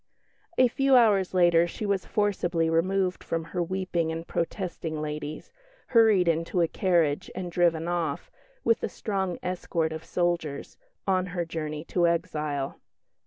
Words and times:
A 0.57 0.67
few 0.67 0.95
hours 0.95 1.31
later 1.35 1.67
she 1.67 1.85
was 1.85 2.07
forcibly 2.07 2.71
removed 2.71 3.23
from 3.23 3.43
her 3.53 3.61
weeping 3.61 4.11
and 4.11 4.25
protesting 4.27 4.99
ladies, 4.99 5.51
hurried 5.89 6.27
into 6.27 6.61
a 6.61 6.67
carriage, 6.67 7.29
and 7.35 7.51
driven 7.51 7.87
off, 7.87 8.31
with 8.63 8.81
a 8.81 8.89
strong 8.89 9.37
escort 9.43 9.93
of 9.93 10.03
soldiers, 10.03 10.75
on 11.05 11.27
her 11.37 11.45
journey 11.45 11.83
to 11.83 12.07
exile. 12.07 12.79